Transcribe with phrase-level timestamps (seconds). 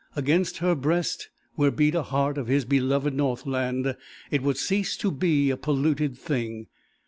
[0.15, 3.95] Against her breast, where beat a heart of his beloved Northland,
[4.31, 6.65] it would cease to be a polluted thing.